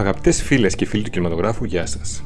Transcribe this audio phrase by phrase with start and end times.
[0.00, 2.24] Αγαπητές φίλες και φίλοι του κινηματογράφου, γεια σας.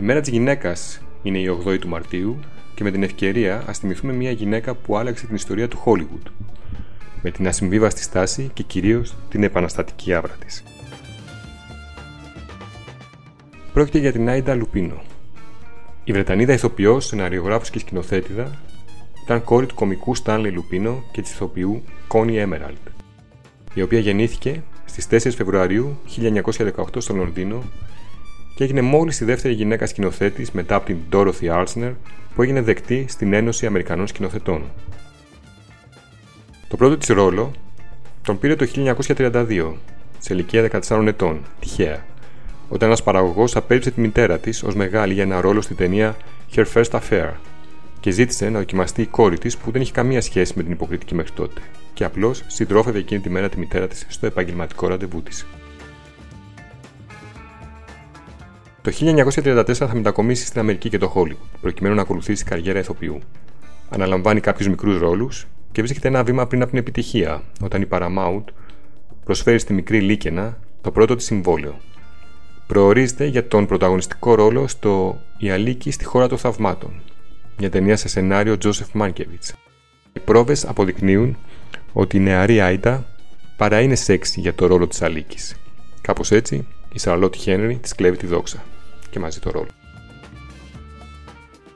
[0.00, 2.40] Η μέρα της γυναίκας είναι η 8η του Μαρτίου
[2.74, 6.30] και με την ευκαιρία ας θυμηθούμε μια γυναίκα που άλλαξε την ιστορία του Hollywood
[7.22, 10.62] με την ασυμβίβαστη στάση και κυρίως την επαναστατική άβρα της.
[13.72, 15.02] Πρόκειται για την Άιντα Λουπίνο.
[16.04, 18.50] Η Βρετανίδα ηθοποιός, σεναριογράφος και σκηνοθέτηδα
[19.24, 22.98] ήταν κόρη του κομικού Stanley Λουπίνο και της ηθοποιού Connie Emerald
[23.78, 25.98] η οποία γεννήθηκε στις 4 Φεβρουαρίου
[26.56, 27.62] 1918 στο Λονδίνο
[28.54, 31.92] και έγινε μόλις η δεύτερη γυναίκα σκηνοθέτης μετά από την Dorothy Arzner
[32.34, 34.62] που έγινε δεκτή στην Ένωση Αμερικανών Σκηνοθετών.
[36.68, 37.52] Το πρώτο της ρόλο
[38.22, 39.72] τον πήρε το 1932,
[40.18, 42.04] σε ηλικία 14 ετών, τυχαία,
[42.68, 46.16] όταν ένας παραγωγός απέριψε τη μητέρα της ως μεγάλη για ένα ρόλο στην ταινία
[46.54, 47.30] Her First Affair
[48.00, 51.14] και ζήτησε να δοκιμαστεί η κόρη της που δεν είχε καμία σχέση με την υποκριτική
[51.14, 51.60] μέχρι τότε
[51.94, 55.46] και απλώς συντρόφευε εκείνη τη μέρα τη μητέρα της στο επαγγελματικό ραντεβού της.
[58.82, 63.18] Το 1934 θα μετακομίσει στην Αμερική και το Hollywood, προκειμένου να ακολουθήσει καριέρα ηθοποιού.
[63.90, 68.44] Αναλαμβάνει κάποιους μικρούς ρόλους και βρίσκεται ένα βήμα πριν από την επιτυχία, όταν η Paramount
[69.24, 71.76] προσφέρει στη μικρή Λίκαινα το πρώτο της συμβόλαιο.
[72.66, 77.00] Προορίζεται για τον πρωταγωνιστικό ρόλο στο Η Αλίκη στη χώρα των θαυμάτων,
[77.58, 79.52] μια ταινία σε σενάριο Joseph Mankiewicz.
[80.12, 81.36] Οι πρόβες αποδεικνύουν
[81.92, 83.06] ότι η νεαρή Άιντα
[83.56, 85.56] παρά είναι σεξι για το ρόλο της Αλίκης.
[86.00, 88.64] Κάπως έτσι, η Σαρλότ Χένρι της κλέβει τη δόξα
[89.10, 89.68] και μαζί το ρόλο.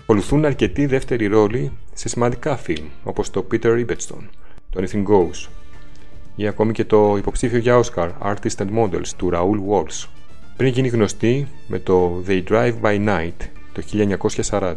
[0.00, 4.28] Ακολουθούν αρκετοί δεύτεροι ρόλοι σε σημαντικά φιλμ, όπως το Peter Ribbetstone,
[4.70, 5.48] το Anything Goes
[6.36, 10.08] ή ακόμη και το υποψήφιο για Oscar Artists and Models του Raoul Walsh,
[10.56, 13.82] πριν γίνει γνωστή με το They Drive by Night το
[14.50, 14.74] 1940,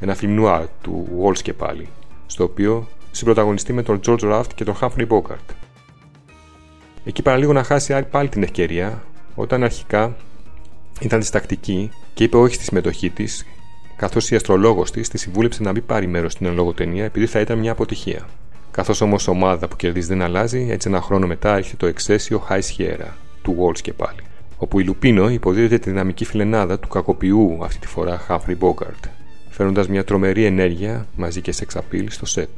[0.00, 1.88] ένα φιλμ νουάρ του Walsh και πάλι,
[2.26, 5.54] στο οποίο συμπροταγωνιστεί με τον George Raft και τον Humphrey Bogart.
[7.04, 9.02] Εκεί παραλίγο να χάσει πάλι την ευκαιρία,
[9.34, 10.16] όταν αρχικά
[11.00, 13.46] ήταν διστακτική και είπε όχι στη συμμετοχή της,
[13.96, 17.40] καθώς η αστρολόγος της τη συμβούλεψε να μην πάρει μέρος στην εν ταινία επειδή θα
[17.40, 18.26] ήταν μια αποτυχία.
[18.70, 22.46] Καθώς όμως η ομάδα που κερδίζει δεν αλλάζει, έτσι ένα χρόνο μετά έρχεται το εξαίσιο
[22.48, 23.10] High Sierra
[23.42, 24.18] του Walls και πάλι.
[24.58, 29.08] Όπου η Λουπίνο υποδίδεται τη δυναμική φιλενάδα του κακοποιού αυτή τη φορά Humphrey Bogart,
[29.56, 32.56] φέρνοντας μια τρομερή ενέργεια μαζί και σε appeal στο σετ.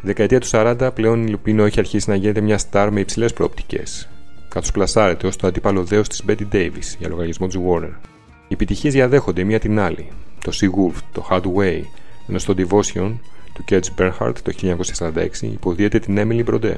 [0.00, 3.32] Τη δεκαετία του 40 πλέον η Λουπίνο έχει αρχίσει να γίνεται μια στάρ με υψηλές
[3.32, 4.08] προοπτικές,
[4.48, 8.08] καθώ πλασάρεται ως το αντίπαλο δέος της Betty Davis για λογαριασμό του Warner.
[8.48, 10.08] Οι επιτυχίες διαδέχονται μία την άλλη.
[10.44, 11.80] Το Sea Wolf, το Hard Way,
[12.28, 13.12] ενώ στο Devotion
[13.52, 14.52] του Kedge Bernhardt το
[15.00, 16.74] 1946 υποδίεται την Emily Brodé.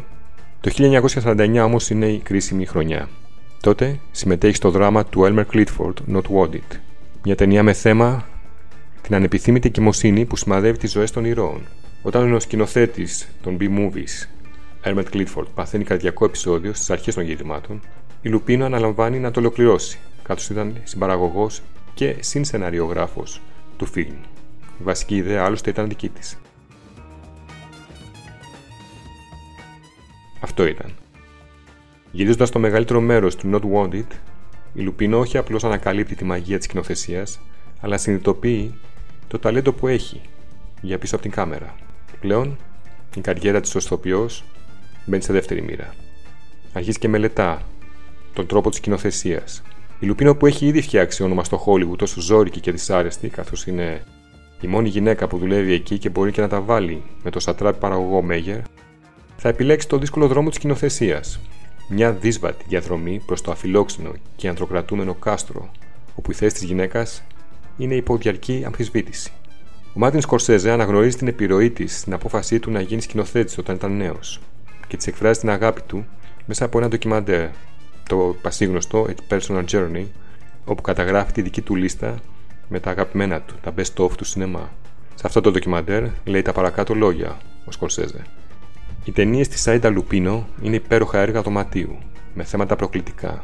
[0.60, 0.70] Το
[1.24, 3.08] 1949 όμως είναι η κρίσιμη χρονιά.
[3.60, 6.78] Τότε συμμετέχει στο δράμα του Elmer Clifford Not Wanted,
[7.24, 8.24] μια ταινία με θέμα
[9.04, 11.66] την ανεπιθύμητη εγκυμοσύνη που σημαδεύει τις ζωές των ηρώων.
[12.02, 14.28] Όταν ο σκηνοθέτης των B-movies,
[14.84, 17.80] Herbert Clifford, παθαίνει καρδιακό επεισόδιο στις αρχές των γυρισμάτων,
[18.22, 21.62] η Λουπίνο αναλαμβάνει να το ολοκληρώσει, καθώς ήταν συμπαραγωγός
[21.94, 23.40] και συνσεναριογράφος
[23.76, 24.16] του φιλμ.
[24.80, 26.38] Η βασική ιδέα άλλωστε ήταν δική της.
[30.40, 30.94] Αυτό ήταν.
[32.10, 34.14] Γυρίζοντας το μεγαλύτερο μέρος του Not Wanted,
[34.74, 37.40] η Λουπίνο όχι απλώς ανακαλύπτει τη μαγεία της σκηνοθεσίας,
[37.80, 38.74] αλλά συνειδητοποιεί
[39.28, 40.20] το ταλέντο που έχει
[40.80, 41.74] για πίσω από την κάμερα.
[42.20, 42.56] Πλέον,
[43.16, 44.44] η καριέρα της ως ηθοποιός
[45.04, 45.94] μπαίνει σε δεύτερη μοίρα.
[46.72, 47.62] Αρχίζει και μελετά
[48.32, 49.42] τον τρόπο της κοινοθεσία.
[49.98, 54.02] Η Λουπίνο που έχει ήδη φτιάξει όνομα στο Hollywood τόσο ζώρικη και δυσάρεστη, καθώς είναι
[54.60, 57.78] η μόνη γυναίκα που δουλεύει εκεί και μπορεί και να τα βάλει με το σατράπι
[57.78, 58.60] παραγωγό Μέγερ,
[59.36, 61.22] θα επιλέξει το δύσκολο δρόμο της κοινοθεσία.
[61.88, 65.70] Μια δύσβατη διαδρομή προς το αφιλόξενο και ανθρωκρατούμενο κάστρο,
[66.14, 67.22] όπου η θέση της γυναίκας
[67.76, 69.32] είναι υπό διαρκή αμφισβήτηση.
[69.86, 73.96] Ο Μάρτιν Σκορσέζε αναγνωρίζει την επιρροή της στην απόφασή του να γίνει σκηνοθέτης όταν ήταν
[73.96, 74.40] νέος
[74.86, 76.06] και της εκφράζει την αγάπη του
[76.46, 77.48] μέσα από ένα ντοκιμαντέρ,
[78.08, 80.04] το πασίγνωστο A Personal Journey,
[80.64, 82.18] όπου καταγράφει τη δική του λίστα
[82.68, 84.70] με τα αγαπημένα του, τα best of του σινεμά.
[85.14, 88.22] Σε αυτό το ντοκιμαντέρ λέει τα παρακάτω λόγια ο Σκορσέζε.
[89.04, 91.98] Οι ταινίες της Σάιντα Λουπίνο είναι υπέροχα έργα δωματίου,
[92.34, 93.40] με θέματα προκλητικά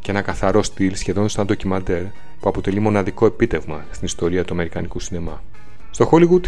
[0.00, 2.02] και ένα καθαρό στυλ σχεδόν σαν ντοκιμαντέρ
[2.46, 5.42] που αποτελεί μοναδικό επίτευγμα στην ιστορία του Αμερικανικού σινεμά.
[5.90, 6.46] Στο Hollywood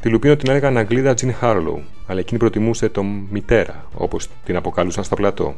[0.00, 5.04] τη Λουπίνο την έλεγαν Αγγλίδα Τζιν Χάρλοου, αλλά εκείνη προτιμούσε το μητέρα, όπως την αποκαλούσαν
[5.04, 5.56] στα πλατό.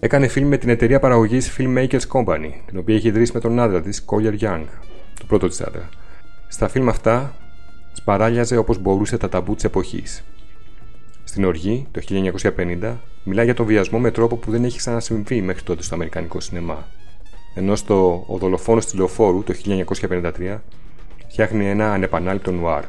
[0.00, 3.80] Έκανε φιλμ με την εταιρεία παραγωγής Filmmakers Company, την οποία είχε ιδρύσει με τον άντρα
[3.80, 4.64] της, Collier Young,
[5.18, 5.88] το πρώτο της άντρα.
[6.48, 7.34] Στα φιλμ αυτά
[7.92, 10.24] σπαράλιαζε όπως μπορούσε τα ταμπού της εποχής.
[11.24, 15.62] Στην Οργή, το 1950, μιλάει για τον βιασμό με τρόπο που δεν έχει ξανασυμβεί μέχρι
[15.62, 16.86] τότε στο Αμερικανικό σινεμά.
[17.58, 19.54] Ενώ στο Ο δολοφόνο τη Λεωφόρου το
[20.10, 20.58] 1953
[21.28, 22.84] φτιάχνει ένα ανεπανάληπτο νουάρ.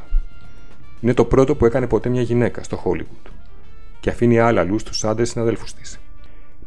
[1.01, 3.31] Είναι το πρώτο που έκανε ποτέ μια γυναίκα στο Hollywood
[3.99, 5.99] και αφήνει άλλα αλλού στους άντρες συναδέλφους της.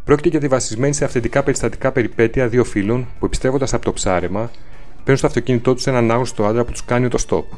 [0.05, 4.51] Πρόκειται για τη βασισμένη σε αυθεντικά περιστατικά περιπέτεια δύο φίλων που επιστρέφοντας από το ψάρεμα
[4.97, 7.57] παίρνουν στο αυτοκίνητό τους έναν άγνωστο άντρα που τους κάνει το stop.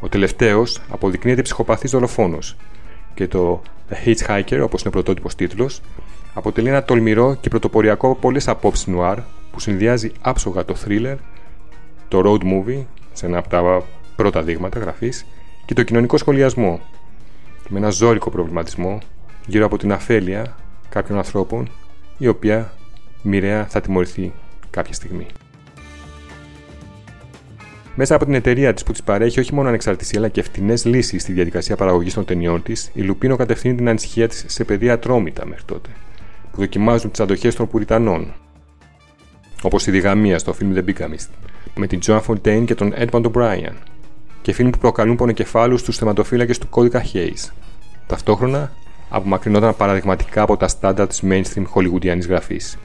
[0.00, 2.56] Ο τελευταίος αποδεικνύεται ψυχοπαθής δολοφόνος
[3.14, 5.80] και το The Hitchhiker, όπως είναι ο πρωτότυπος τίτλος,
[6.34, 9.18] αποτελεί ένα τολμηρό και πρωτοποριακό από πολλές απόψεις νουάρ
[9.52, 11.16] που συνδυάζει άψογα το thriller,
[12.08, 13.82] το road movie, σε ένα από τα
[14.16, 15.26] πρώτα δείγματα γραφής,
[15.64, 16.80] και το κοινωνικό σχολιασμό,
[17.68, 18.98] με ένα ζώρικο προβληματισμό
[19.46, 20.56] γύρω από την αφέλεια
[20.88, 21.68] κάποιων ανθρώπων,
[22.18, 22.72] η οποία
[23.22, 24.32] μοιραία θα τιμωρηθεί
[24.70, 25.26] κάποια στιγμή.
[27.94, 31.22] Μέσα από την εταιρεία της που της παρέχει όχι μόνο ανεξαρτησία αλλά και φτηνές λύσεις
[31.22, 35.46] στη διαδικασία παραγωγής των ταινιών της, η Λουπίνο κατευθύνει την ανησυχία της σε παιδεία ατρόμητα
[35.46, 35.90] μέχρι τότε,
[36.52, 38.32] που δοκιμάζουν τις αντοχές των Πουριτανών,
[39.62, 41.28] όπως η διγαμία στο φιλμ The Bicamist,
[41.74, 43.72] με την Joan Fontaine και τον Edmund O'Brien,
[44.42, 47.50] και φιλμ που προκαλούν πονοκεφάλους στου θεματοφύλακες του κώδικα Hayes.
[48.06, 48.72] Ταυτόχρονα
[49.08, 52.78] απομακρυνόταν παραδειγματικά από τα στάνταρ της mainstream χολιγουντιανή γραφής.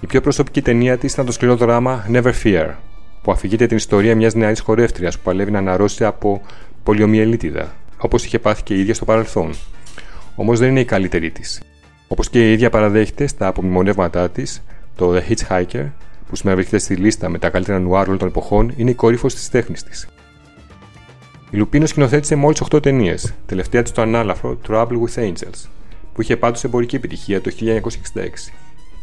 [0.00, 2.70] Η πιο προσωπική ταινία της ήταν το σκληρό δράμα Never Fear,
[3.22, 6.42] που αφηγείται την ιστορία μιας νεαρής χορεύτριας που παλεύει να αναρρώσει από
[6.82, 9.54] πολιομιελίτιδα, όπως είχε πάθει και η ίδια στο παρελθόν.
[10.34, 11.62] Όμως δεν είναι η καλύτερη της.
[12.08, 14.62] Όπως και η ίδια παραδέχεται στα απομνημονεύματά της,
[14.96, 15.90] το The Hitchhiker,
[16.28, 19.36] που σήμερα βρίσκεται στη λίστα με τα καλύτερα νουάρ όλων των εποχών, είναι η κορύφωση
[19.36, 20.08] της τέχνης της.
[21.50, 25.68] Η Λουπίνο σκηνοθέτησε μόλις 8 ταινίες, τελευταία της το ανάλαφρο Trouble with Angels,
[26.12, 28.52] που είχε πάντως εμπορική επιτυχία το 1966,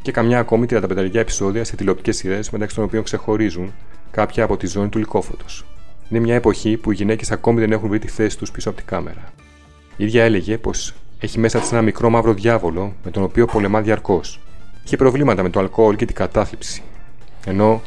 [0.01, 3.73] και καμιά ακόμη 35 επεισόδια σε τηλεοπτικές σειρές μεταξύ των οποίων ξεχωρίζουν
[4.11, 5.45] κάποια από τη ζώνη του λικόφωτο.
[6.09, 8.77] Είναι μια εποχή που οι γυναίκες ακόμη δεν έχουν βρει τη θέση τους πίσω από
[8.77, 9.33] την κάμερα.
[9.97, 13.81] Η ίδια έλεγε πως έχει μέσα της ένα μικρό μαύρο διάβολο με τον οποίο πολεμά
[13.81, 14.39] διαρκώς.
[14.89, 16.83] Είχε προβλήματα με το αλκοόλ και την κατάθλιψη.
[17.45, 17.81] Ενώ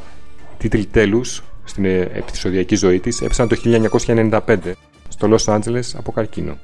[0.52, 3.56] οι τίτλοι τέλους στην επεισοδιακή ζωής της έπεσαν το
[4.06, 4.56] 1995
[5.08, 6.58] στο Λο Άντζελε από καρκίνο.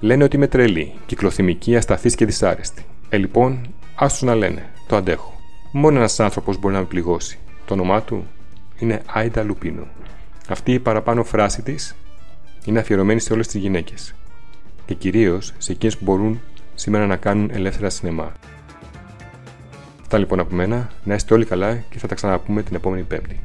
[0.00, 2.84] Λένε ότι είμαι τρελή, κυκλοθυμική, ασταθής και δυσάρεστη.
[3.08, 5.40] Ε, λοιπόν, άστου να λένε, το αντέχω.
[5.72, 7.38] Μόνο ένας άνθρωπος μπορεί να με πληγώσει.
[7.64, 8.26] Το όνομά του
[8.78, 9.86] είναι Άιντα Λουπίνο.
[10.48, 11.96] Αυτή η παραπάνω φράση της
[12.64, 14.14] είναι αφιερωμένη σε όλες τις γυναίκες.
[14.86, 16.40] Και κυρίως σε εκείνες που μπορούν
[16.74, 18.32] σήμερα να κάνουν ελεύθερα σινεμά.
[20.00, 20.90] Αυτά λοιπόν από μένα.
[21.04, 23.40] Να είστε όλοι καλά και θα τα ξαναπούμε την επόμενη Πέμπτη.